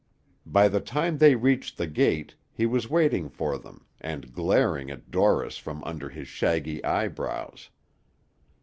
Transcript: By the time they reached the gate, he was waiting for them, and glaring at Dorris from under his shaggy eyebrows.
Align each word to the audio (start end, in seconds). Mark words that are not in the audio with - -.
By 0.47 0.67
the 0.67 0.79
time 0.79 1.19
they 1.19 1.35
reached 1.35 1.77
the 1.77 1.85
gate, 1.85 2.33
he 2.51 2.65
was 2.65 2.89
waiting 2.89 3.29
for 3.29 3.59
them, 3.59 3.85
and 3.99 4.33
glaring 4.33 4.89
at 4.89 5.11
Dorris 5.11 5.59
from 5.59 5.83
under 5.83 6.09
his 6.09 6.27
shaggy 6.27 6.83
eyebrows. 6.83 7.69